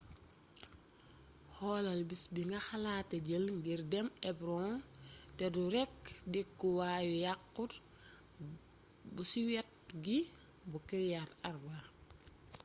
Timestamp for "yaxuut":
7.25-7.73